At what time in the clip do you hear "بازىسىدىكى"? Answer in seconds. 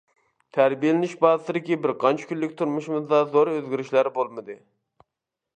1.25-1.77